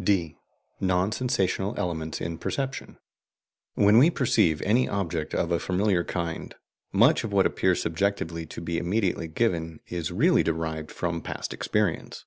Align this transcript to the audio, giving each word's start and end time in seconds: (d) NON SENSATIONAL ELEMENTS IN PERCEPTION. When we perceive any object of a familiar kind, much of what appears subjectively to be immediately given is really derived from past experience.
(d) 0.00 0.36
NON 0.78 1.10
SENSATIONAL 1.10 1.74
ELEMENTS 1.76 2.20
IN 2.20 2.38
PERCEPTION. 2.38 2.98
When 3.74 3.98
we 3.98 4.10
perceive 4.10 4.62
any 4.62 4.88
object 4.88 5.34
of 5.34 5.50
a 5.50 5.58
familiar 5.58 6.04
kind, 6.04 6.54
much 6.92 7.24
of 7.24 7.32
what 7.32 7.46
appears 7.46 7.82
subjectively 7.82 8.46
to 8.46 8.60
be 8.60 8.78
immediately 8.78 9.26
given 9.26 9.80
is 9.88 10.12
really 10.12 10.44
derived 10.44 10.92
from 10.92 11.20
past 11.20 11.52
experience. 11.52 12.26